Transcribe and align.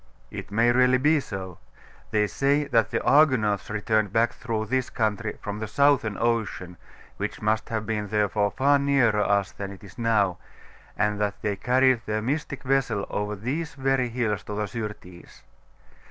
'It 0.31 0.49
may 0.49 0.71
really 0.71 0.97
be 0.97 1.19
so. 1.19 1.59
They 2.09 2.25
say 2.25 2.63
that 2.63 2.89
the 2.89 3.03
Argonauts 3.03 3.69
returned 3.69 4.11
back 4.11 4.33
through 4.33 4.65
this 4.65 4.89
country 4.89 5.37
from 5.43 5.59
the 5.59 5.67
Southern 5.67 6.17
Ocean, 6.19 6.77
which 7.17 7.39
must 7.39 7.69
have 7.69 7.85
been 7.85 8.07
therefore 8.07 8.49
far 8.49 8.79
nearer 8.79 9.21
us 9.21 9.51
than 9.51 9.71
it 9.71 9.83
is 9.83 9.99
now, 9.99 10.39
and 10.97 11.21
that 11.21 11.39
they 11.43 11.55
carried 11.55 12.01
their 12.07 12.23
mystic 12.23 12.63
vessel 12.63 13.05
over 13.11 13.35
these 13.35 13.75
very 13.75 14.09
hills 14.09 14.41
to 14.45 14.55
the 14.55 14.65
Syrtis. 14.65 15.43